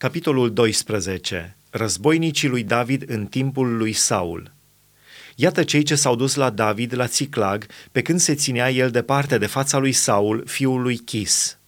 Capitolul 0.00 0.52
12. 0.52 1.56
Războinicii 1.70 2.48
lui 2.48 2.62
David 2.62 3.10
în 3.10 3.26
timpul 3.26 3.76
lui 3.76 3.92
Saul. 3.92 4.52
Iată 5.34 5.64
cei 5.64 5.82
ce 5.82 5.94
s-au 5.94 6.16
dus 6.16 6.34
la 6.34 6.50
David 6.50 6.94
la 6.94 7.06
Țiclag, 7.06 7.66
pe 7.92 8.02
când 8.02 8.20
se 8.20 8.34
ținea 8.34 8.70
el 8.70 8.90
departe 8.90 9.38
de 9.38 9.46
fața 9.46 9.78
lui 9.78 9.92
Saul, 9.92 10.42
fiul 10.46 10.82
lui 10.82 10.96
Chis. 10.96 11.58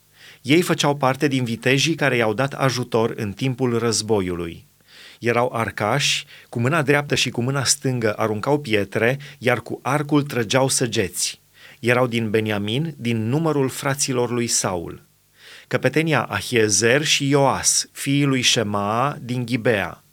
Ei 0.43 0.63
făceau 0.63 0.97
parte 0.97 1.29
din 1.29 1.45
vitejii 1.45 1.95
care 1.95 2.17
i-au 2.17 2.35
dat 2.35 2.53
ajutor 2.53 3.13
în 3.17 3.33
timpul 3.33 3.79
războiului. 3.79 4.65
Erau 5.19 5.53
arcași, 5.55 6.27
cu 6.49 6.61
mâna 6.61 6.83
dreaptă 6.83 7.15
și 7.15 7.31
cu 7.31 7.43
mâna 7.43 7.65
stângă 7.65 8.13
aruncau 8.13 8.61
pietre, 8.61 9.19
iar 9.39 9.61
cu 9.61 9.79
arcul 9.83 10.23
trăgeau 10.23 10.69
săgeți. 10.69 11.41
Erau 11.81 12.07
din 12.07 12.31
Beniamin, 12.31 12.95
din 12.99 13.29
numărul 13.29 13.69
fraților 13.69 14.31
lui 14.31 14.47
Saul 14.47 15.11
căpetenia 15.69 16.23
Ahiezer 16.23 17.05
și 17.05 17.29
Ioas, 17.29 17.89
fiii 17.93 18.25
lui 18.25 18.43
Shema 18.43 19.17
din 19.21 19.45
Ghibea, 19.45 20.05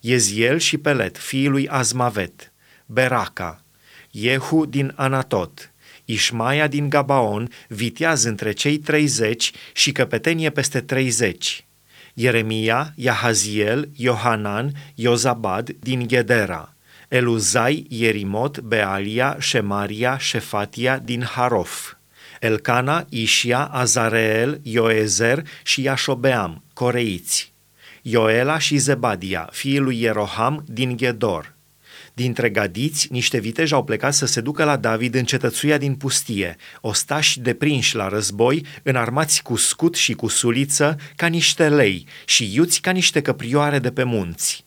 Eziel 0.00 0.58
și 0.58 0.78
Pelet, 0.78 1.18
fiii 1.18 1.48
lui 1.48 1.68
Azmavet, 1.68 2.52
Beraca, 2.86 3.64
Jehu 4.10 4.66
din 4.66 4.92
Anatot, 4.96 5.70
Ișmaia 6.04 6.66
din 6.66 6.88
Gabaon, 6.88 7.50
viteaz 7.68 8.24
între 8.24 8.52
cei 8.52 8.78
treizeci 8.78 9.52
și 9.72 9.92
căpetenie 9.92 10.50
peste 10.50 10.80
treizeci, 10.80 11.66
Ieremia, 12.14 12.92
Yahaziel, 12.94 13.88
Iohanan, 13.96 14.72
Iozabad 14.94 15.70
din 15.80 16.08
Gedera, 16.08 16.74
Eluzai, 17.08 17.86
Ierimot, 17.88 18.60
Bealia, 18.60 19.36
Shemaria, 19.40 20.18
Shefatia 20.18 20.98
din 20.98 21.22
Harof, 21.22 21.92
Elcana, 22.40 23.06
Ișia, 23.08 23.64
Azareel, 23.64 24.60
Ioezer 24.62 25.42
și 25.62 25.82
Iașobeam, 25.82 26.62
coreiți, 26.72 27.52
Ioela 28.02 28.58
și 28.58 28.76
Zebadia, 28.76 29.48
fiii 29.52 29.78
lui 29.78 30.00
Ieroham 30.00 30.64
din 30.66 30.96
Ghedor. 30.96 31.54
Dintre 32.14 32.50
gadiți, 32.50 33.08
niște 33.10 33.38
viteji 33.38 33.74
au 33.74 33.84
plecat 33.84 34.14
să 34.14 34.26
se 34.26 34.40
ducă 34.40 34.64
la 34.64 34.76
David 34.76 35.14
în 35.14 35.24
cetățuia 35.24 35.78
din 35.78 35.94
pustie, 35.94 36.56
ostași 36.80 37.40
deprinși 37.40 37.96
la 37.96 38.08
război, 38.08 38.66
înarmați 38.82 39.42
cu 39.42 39.56
scut 39.56 39.94
și 39.94 40.12
cu 40.12 40.28
suliță, 40.28 40.96
ca 41.16 41.26
niște 41.26 41.68
lei, 41.68 42.06
și 42.24 42.54
iuți 42.54 42.80
ca 42.80 42.90
niște 42.90 43.20
căprioare 43.20 43.78
de 43.78 43.90
pe 43.90 44.02
munți. 44.02 44.65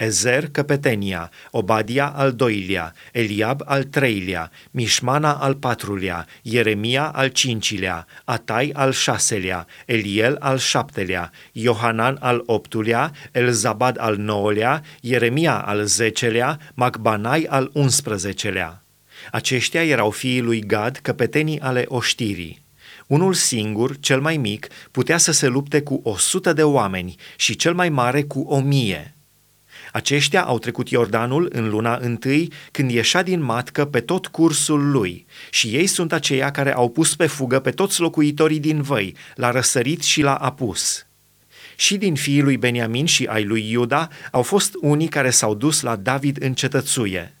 Ezer 0.00 0.48
căpetenia, 0.48 1.30
Obadia 1.50 2.06
al 2.06 2.32
doilea, 2.32 2.94
Eliab 3.12 3.62
al 3.64 3.84
treilea, 3.84 4.50
Mișmana 4.70 5.32
al 5.32 5.54
patrulea, 5.54 6.26
Ieremia 6.42 7.04
al 7.04 7.28
cincilea, 7.28 8.06
Atai 8.24 8.70
al 8.74 8.92
șaselea, 8.92 9.66
Eliel 9.86 10.36
al 10.38 10.58
șaptelea, 10.58 11.30
Iohanan 11.52 12.16
al 12.20 12.42
optulea, 12.46 13.12
Elzabad 13.32 13.96
al 13.98 14.16
nouălea, 14.16 14.82
Ieremia 15.00 15.58
al 15.58 15.84
zecelea, 15.84 16.58
Macbanai 16.74 17.46
al 17.48 17.70
unsprezecelea. 17.72 18.84
Aceștia 19.32 19.84
erau 19.84 20.10
fiii 20.10 20.40
lui 20.40 20.60
Gad, 20.66 20.96
căpetenii 20.96 21.60
ale 21.60 21.84
oștirii. 21.88 22.62
Unul 23.06 23.34
singur, 23.34 23.98
cel 23.98 24.20
mai 24.20 24.36
mic, 24.36 24.68
putea 24.90 25.18
să 25.18 25.32
se 25.32 25.46
lupte 25.46 25.82
cu 25.82 26.00
o 26.04 26.16
sută 26.16 26.52
de 26.52 26.62
oameni 26.62 27.14
și 27.36 27.56
cel 27.56 27.74
mai 27.74 27.88
mare 27.88 28.22
cu 28.22 28.40
o 28.40 28.60
mie. 28.60 29.14
Aceștia 29.92 30.44
au 30.44 30.58
trecut 30.58 30.88
Iordanul 30.88 31.50
în 31.52 31.68
luna 31.68 31.96
întâi, 31.96 32.52
când 32.70 32.90
ieșea 32.90 33.22
din 33.22 33.42
matcă 33.42 33.84
pe 33.84 34.00
tot 34.00 34.26
cursul 34.26 34.90
lui, 34.90 35.26
și 35.50 35.68
ei 35.68 35.86
sunt 35.86 36.12
aceia 36.12 36.50
care 36.50 36.74
au 36.74 36.88
pus 36.88 37.14
pe 37.16 37.26
fugă 37.26 37.60
pe 37.60 37.70
toți 37.70 38.00
locuitorii 38.00 38.60
din 38.60 38.82
văi, 38.82 39.16
l-a 39.34 39.50
răsărit 39.50 40.02
și 40.02 40.22
l-a 40.22 40.34
apus. 40.34 41.06
Și 41.76 41.96
din 41.96 42.14
fiii 42.14 42.42
lui 42.42 42.56
Beniamin 42.56 43.06
și 43.06 43.24
ai 43.24 43.44
lui 43.44 43.70
Iuda 43.70 44.08
au 44.30 44.42
fost 44.42 44.74
unii 44.80 45.08
care 45.08 45.30
s-au 45.30 45.54
dus 45.54 45.80
la 45.80 45.96
David 45.96 46.42
în 46.42 46.54
cetățuie. 46.54 47.34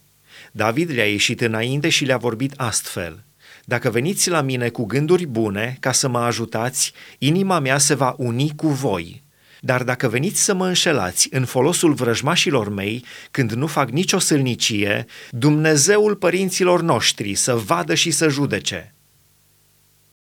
David 0.52 0.90
le-a 0.90 1.10
ieșit 1.10 1.40
înainte 1.40 1.88
și 1.88 2.04
le-a 2.04 2.16
vorbit 2.16 2.52
astfel– 2.56 3.22
dacă 3.64 3.90
veniți 3.90 4.30
la 4.30 4.40
mine 4.40 4.68
cu 4.68 4.84
gânduri 4.84 5.26
bune 5.26 5.76
ca 5.80 5.92
să 5.92 6.08
mă 6.08 6.18
ajutați, 6.18 6.92
inima 7.18 7.58
mea 7.58 7.78
se 7.78 7.94
va 7.94 8.14
uni 8.16 8.52
cu 8.56 8.68
voi. 8.68 9.22
Dar 9.60 9.82
dacă 9.82 10.08
veniți 10.08 10.42
să 10.42 10.54
mă 10.54 10.66
înșelați 10.66 11.28
în 11.30 11.44
folosul 11.44 11.92
vrăjmașilor 11.92 12.68
mei, 12.68 13.04
când 13.30 13.52
nu 13.52 13.66
fac 13.66 13.90
nicio 13.90 14.18
sâlnicie, 14.18 15.06
Dumnezeul 15.30 16.16
părinților 16.16 16.82
noștri 16.82 17.34
să 17.34 17.54
vadă 17.54 17.94
și 17.94 18.10
să 18.10 18.28
judece. 18.28 18.94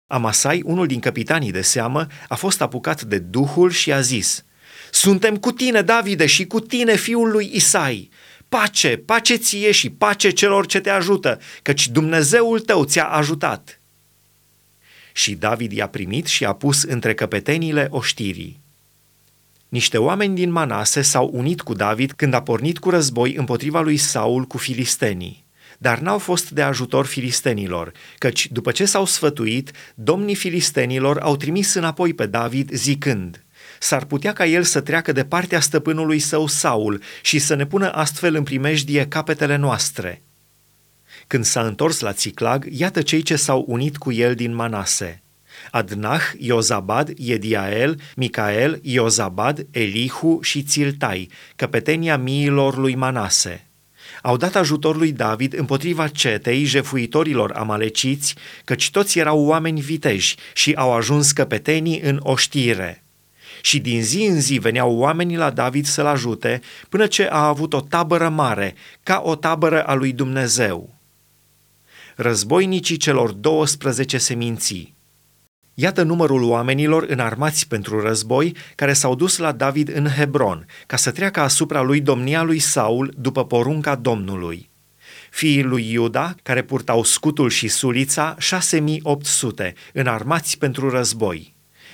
Amasai, 0.07 0.61
unul 0.65 0.87
din 0.87 0.99
capitanii 0.99 1.51
de 1.51 1.61
seamă, 1.61 2.07
a 2.27 2.35
fost 2.35 2.61
apucat 2.61 3.01
de 3.01 3.17
Duhul 3.17 3.71
și 3.71 3.93
a 3.93 4.01
zis, 4.01 4.43
Suntem 4.91 5.37
cu 5.37 5.51
tine, 5.51 5.81
Davide, 5.81 6.25
și 6.25 6.45
cu 6.45 6.59
tine, 6.59 6.95
fiul 6.95 7.31
lui 7.31 7.51
Isai. 7.53 8.09
Pace, 8.49 8.97
pace 8.97 9.35
ție 9.35 9.71
și 9.71 9.89
pace 9.89 10.29
celor 10.29 10.65
ce 10.65 10.79
te 10.79 10.89
ajută, 10.89 11.39
căci 11.61 11.87
Dumnezeul 11.87 12.59
tău 12.59 12.83
ți-a 12.83 13.05
ajutat. 13.05 13.79
Și 15.13 15.33
David 15.33 15.71
i-a 15.71 15.87
primit 15.87 16.25
și 16.25 16.45
a 16.45 16.53
pus 16.53 16.83
între 16.83 17.13
căpetenile 17.13 17.87
oștirii. 17.89 18.63
Niște 19.75 19.97
oameni 19.97 20.35
din 20.35 20.51
Manase 20.51 21.01
s-au 21.01 21.29
unit 21.33 21.61
cu 21.61 21.73
David 21.73 22.11
când 22.11 22.33
a 22.33 22.41
pornit 22.41 22.77
cu 22.77 22.89
război 22.89 23.33
împotriva 23.33 23.81
lui 23.81 23.97
Saul 23.97 24.43
cu 24.43 24.57
filistenii. 24.57 25.45
Dar 25.77 25.99
n-au 25.99 26.17
fost 26.17 26.49
de 26.49 26.61
ajutor 26.61 27.05
filistenilor, 27.05 27.91
căci 28.17 28.51
după 28.51 28.71
ce 28.71 28.85
s-au 28.85 29.05
sfătuit, 29.05 29.71
domnii 29.95 30.35
filistenilor 30.35 31.17
au 31.17 31.35
trimis 31.35 31.73
înapoi 31.73 32.13
pe 32.13 32.25
David 32.25 32.71
zicând– 32.73 33.45
s-ar 33.79 34.05
putea 34.05 34.33
ca 34.33 34.45
el 34.45 34.63
să 34.63 34.81
treacă 34.81 35.11
de 35.11 35.25
partea 35.25 35.59
stăpânului 35.59 36.19
său 36.19 36.47
Saul 36.47 37.01
și 37.21 37.39
să 37.39 37.55
ne 37.55 37.65
pună 37.65 37.91
astfel 37.91 38.35
în 38.35 38.43
primejdie 38.43 39.07
capetele 39.07 39.55
noastre. 39.55 40.23
Când 41.27 41.45
s-a 41.45 41.61
întors 41.61 41.99
la 41.99 42.13
Țiclag, 42.13 42.67
iată 42.71 43.01
cei 43.01 43.21
ce 43.21 43.35
s-au 43.35 43.65
unit 43.67 43.97
cu 43.97 44.11
el 44.11 44.35
din 44.35 44.53
Manase. 44.53 45.24
Adnah, 45.71 46.21
Iozabad, 46.37 47.13
Ediael, 47.17 47.99
Micael, 48.15 48.79
Iozabad, 48.81 49.65
Elihu 49.71 50.39
și 50.41 50.63
Țiltai, 50.63 51.29
căpetenia 51.55 52.17
miilor 52.17 52.77
lui 52.77 52.95
Manase. 52.95 53.65
Au 54.21 54.37
dat 54.37 54.55
ajutor 54.55 54.97
lui 54.97 55.11
David 55.11 55.57
împotriva 55.57 56.07
cetei 56.07 56.63
jefuitorilor 56.63 57.51
amaleciți, 57.51 58.35
căci 58.63 58.91
toți 58.91 59.19
erau 59.19 59.45
oameni 59.45 59.81
viteji 59.81 60.35
și 60.53 60.73
au 60.73 60.93
ajuns 60.93 61.31
căpetenii 61.31 61.99
în 61.99 62.19
oștire. 62.23 63.03
Și 63.61 63.79
din 63.79 64.03
zi 64.03 64.23
în 64.23 64.41
zi 64.41 64.57
veneau 64.57 64.95
oamenii 64.97 65.37
la 65.37 65.49
David 65.49 65.85
să-l 65.85 66.05
ajute, 66.05 66.61
până 66.89 67.07
ce 67.07 67.27
a 67.31 67.47
avut 67.47 67.73
o 67.73 67.81
tabără 67.81 68.29
mare, 68.29 68.75
ca 69.03 69.21
o 69.25 69.35
tabără 69.35 69.83
a 69.83 69.93
lui 69.93 70.11
Dumnezeu. 70.11 70.95
Războinicii 72.15 72.97
celor 72.97 73.31
12 73.31 74.17
seminții 74.17 74.94
Iată 75.77 76.03
numărul 76.03 76.43
oamenilor 76.43 77.05
înarmați 77.07 77.67
pentru 77.67 78.01
război 78.01 78.55
care 78.75 78.93
s-au 78.93 79.15
dus 79.15 79.37
la 79.37 79.51
David 79.51 79.95
în 79.95 80.07
Hebron, 80.07 80.65
ca 80.85 80.95
să 80.95 81.11
treacă 81.11 81.39
asupra 81.39 81.81
lui 81.81 82.01
domnia 82.01 82.43
lui 82.43 82.59
Saul 82.59 83.13
după 83.17 83.45
porunca 83.45 83.95
Domnului. 83.95 84.69
Fiii 85.29 85.63
lui 85.63 85.91
Iuda, 85.91 86.35
care 86.43 86.61
purtau 86.61 87.03
scutul 87.03 87.49
și 87.49 87.67
sulița, 87.67 88.35
6800, 88.39 89.73
înarmați 89.93 90.57
pentru 90.57 90.89
război. 90.89 91.53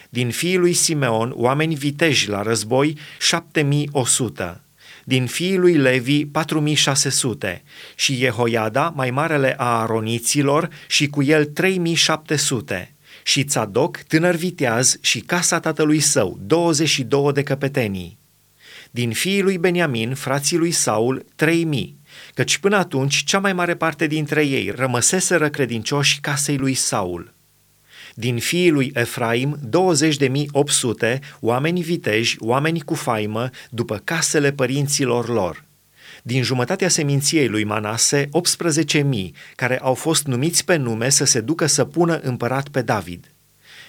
Din 0.10 0.30
fiii 0.30 0.58
lui 0.58 0.74
Simeon, 0.74 1.34
oameni 1.36 1.76
viteji 1.76 2.30
la 2.30 2.42
război, 2.42 2.98
7100 3.20 4.62
din 5.04 5.26
fiii 5.26 5.58
lui 5.58 5.74
Levi 5.74 6.26
4600 6.26 7.64
și 7.96 8.16
Jehoiada, 8.16 8.94
mai 8.96 9.12
marele 9.12 9.56
a 9.58 9.82
aroniților, 9.82 10.70
și 10.88 11.08
cu 11.08 11.24
el 11.24 11.46
3700 11.46 12.96
și 13.24 13.44
Tzadok, 13.44 13.98
tânăr 13.98 14.36
viteaz, 14.36 14.98
și 15.02 15.20
casa 15.20 15.60
tatălui 15.60 16.00
său, 16.00 16.40
22 16.46 17.32
de 17.34 17.44
căpetenii. 17.44 18.20
Din 18.92 19.12
fiii 19.12 19.42
lui 19.42 19.58
Beniamin, 19.58 20.14
frații 20.14 20.58
lui 20.58 20.72
Saul, 20.72 21.26
3000, 21.36 21.98
căci 22.34 22.58
până 22.58 22.78
atunci 22.78 23.24
cea 23.24 23.40
mai 23.40 23.54
mare 23.54 23.76
parte 23.76 24.08
dintre 24.08 24.46
ei 24.46 24.70
rămăseseră 24.70 25.50
credincioși 25.50 26.20
casei 26.20 26.58
lui 26.58 26.74
Saul. 26.74 27.34
Din 28.16 28.38
fiii 28.40 28.72
lui 28.72 28.92
Efraim, 28.94 29.60
20.800, 31.06 31.20
oameni 31.40 31.82
viteji, 31.82 32.36
oameni 32.40 32.82
cu 32.82 32.94
faimă, 32.94 33.50
după 33.70 34.02
casele 34.04 34.52
părinților 34.52 35.28
lor– 35.28 35.64
din 36.22 36.44
jumătatea 36.44 36.90
seminției 36.90 37.48
lui 37.48 37.64
Manase, 37.64 38.30
18.000, 38.94 39.02
care 39.56 39.80
au 39.80 39.94
fost 39.94 40.26
numiți 40.26 40.66
pe 40.66 40.76
nume 40.76 41.10
să 41.10 41.26
se 41.26 41.40
ducă 41.40 41.66
să 41.66 41.86
pună 41.86 42.20
împărat 42.20 42.68
pe 42.68 42.82
David. 42.82 43.32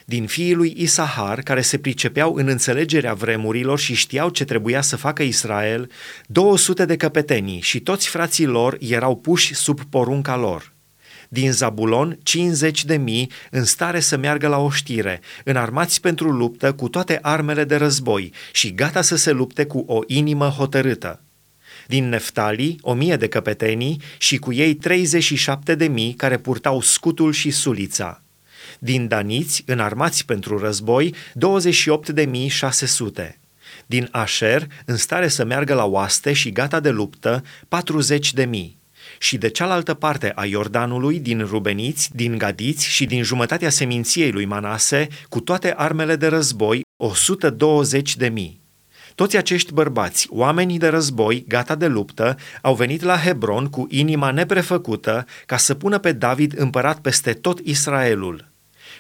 Din 0.04 0.26
fiii 0.26 0.54
lui 0.54 0.74
Isahar, 0.76 1.40
care 1.40 1.60
se 1.60 1.78
pricepeau 1.78 2.34
în 2.34 2.48
înțelegerea 2.48 3.14
vremurilor 3.14 3.78
și 3.78 3.94
știau 3.94 4.28
ce 4.28 4.44
trebuia 4.44 4.80
să 4.80 4.96
facă 4.96 5.22
Israel, 5.22 5.90
200 6.26 6.84
de 6.84 6.96
căpetenii 6.96 7.60
și 7.60 7.80
toți 7.80 8.08
frații 8.08 8.46
lor 8.46 8.76
erau 8.80 9.16
puși 9.16 9.54
sub 9.54 9.80
porunca 9.90 10.36
lor. 10.36 10.72
din 11.28 11.52
Zabulon 11.52 12.18
50 12.22 12.84
de 12.84 12.96
mii 12.96 13.30
în 13.50 13.64
stare 13.64 14.00
să 14.00 14.16
meargă 14.16 14.48
la 14.48 14.58
oștire, 14.58 15.20
înarmați 15.44 16.00
pentru 16.00 16.30
luptă 16.30 16.72
cu 16.72 16.88
toate 16.88 17.18
armele 17.22 17.64
de 17.64 17.76
război 17.76 18.32
și 18.52 18.74
gata 18.74 19.02
să 19.02 19.16
se 19.16 19.30
lupte 19.30 19.64
cu 19.64 19.84
o 19.86 20.00
inimă 20.06 20.46
hotărâtă. 20.46 21.20
Din 21.86 22.08
Neftali, 22.08 22.76
o 22.80 22.92
mie 22.92 23.16
de 23.16 23.28
căpetenii 23.28 24.00
și 24.18 24.36
cu 24.36 24.52
ei 24.52 24.74
37 24.74 25.74
de 25.74 25.88
mii 25.88 26.14
care 26.14 26.38
purtau 26.38 26.80
scutul 26.80 27.32
și 27.32 27.50
sulița. 27.50 28.22
Din 28.78 29.08
Daniți, 29.08 29.62
înarmați 29.66 30.24
pentru 30.24 30.58
război, 30.58 31.14
28.600. 31.14 33.36
Din 33.86 34.08
Asher, 34.10 34.66
în 34.84 34.96
stare 34.96 35.28
să 35.28 35.44
meargă 35.44 35.74
la 35.74 35.84
oaste 35.84 36.32
și 36.32 36.52
gata 36.52 36.80
de 36.80 36.90
luptă, 36.90 37.44
40 37.68 38.32
de 38.32 38.44
mii 38.44 38.80
și 39.18 39.38
de 39.38 39.48
cealaltă 39.48 39.94
parte 39.94 40.32
a 40.34 40.44
Iordanului, 40.44 41.18
din 41.18 41.44
Rubeniți, 41.44 42.10
din 42.14 42.38
Gadiți 42.38 42.86
și 42.86 43.04
din 43.04 43.22
jumătatea 43.22 43.70
seminției 43.70 44.30
lui 44.30 44.44
Manase, 44.44 45.08
cu 45.28 45.40
toate 45.40 45.74
armele 45.76 46.16
de 46.16 46.26
război, 46.26 46.80
120 46.96 48.16
de 48.16 48.28
mii. 48.28 48.61
Toți 49.14 49.36
acești 49.36 49.72
bărbați, 49.72 50.26
oamenii 50.30 50.78
de 50.78 50.88
război, 50.88 51.44
gata 51.48 51.74
de 51.74 51.86
luptă, 51.86 52.36
au 52.62 52.74
venit 52.74 53.02
la 53.02 53.18
Hebron 53.18 53.66
cu 53.66 53.86
inima 53.90 54.30
neprefăcută 54.30 55.26
ca 55.46 55.56
să 55.56 55.74
pună 55.74 55.98
pe 55.98 56.12
David 56.12 56.58
împărat 56.58 56.98
peste 56.98 57.32
tot 57.32 57.58
Israelul. 57.58 58.50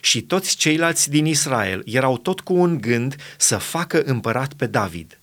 Și 0.00 0.22
toți 0.22 0.56
ceilalți 0.56 1.10
din 1.10 1.26
Israel 1.26 1.82
erau 1.84 2.18
tot 2.18 2.40
cu 2.40 2.54
un 2.54 2.80
gând 2.80 3.16
să 3.36 3.56
facă 3.56 4.02
împărat 4.04 4.52
pe 4.52 4.66
David. 4.66 5.16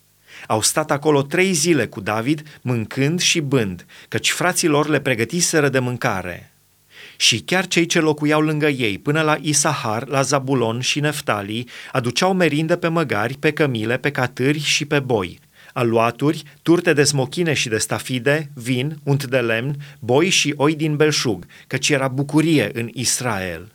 Au 0.47 0.61
stat 0.61 0.91
acolo 0.91 1.21
trei 1.21 1.53
zile 1.53 1.87
cu 1.87 2.01
David, 2.01 2.59
mâncând 2.61 3.19
și 3.19 3.39
bând, 3.39 3.85
căci 4.07 4.31
frații 4.31 4.67
lor 4.67 4.87
le 4.87 4.99
pregătiseră 4.99 5.69
de 5.69 5.79
mâncare. 5.79 6.53
Și 7.21 7.39
chiar 7.39 7.67
cei 7.67 7.85
ce 7.85 7.99
locuiau 7.99 8.41
lângă 8.41 8.67
ei, 8.67 8.97
până 8.97 9.21
la 9.21 9.37
Isahar, 9.41 10.07
la 10.07 10.21
Zabulon 10.21 10.79
și 10.79 10.99
Neftali, 10.99 11.67
aduceau 11.91 12.33
merindă 12.33 12.75
pe 12.75 12.87
măgari, 12.87 13.37
pe 13.37 13.51
cămile, 13.51 13.97
pe 13.97 14.11
catâri 14.11 14.59
și 14.59 14.85
pe 14.85 14.99
boi, 14.99 15.39
aluaturi, 15.73 16.43
turte 16.61 16.93
de 16.93 17.03
smochine 17.03 17.53
și 17.53 17.69
de 17.69 17.77
stafide, 17.77 18.49
vin, 18.53 18.97
unt 19.03 19.25
de 19.25 19.37
lemn, 19.37 19.75
boi 19.99 20.29
și 20.29 20.53
oi 20.57 20.75
din 20.75 20.95
belșug, 20.95 21.45
căci 21.67 21.89
era 21.89 22.07
bucurie 22.07 22.69
în 22.73 22.89
Israel. 22.93 23.71